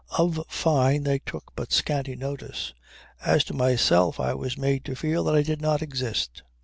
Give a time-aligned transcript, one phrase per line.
[0.17, 2.73] Of Fyne they took but scanty notice.
[3.23, 6.41] As to myself I was made to feel that I did not exist.